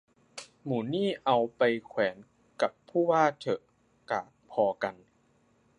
[0.63, 2.17] หมูนี่เอาไปแขวน
[2.61, 3.61] กับผู้ว่าเถอะ
[4.11, 4.95] กากพอกัน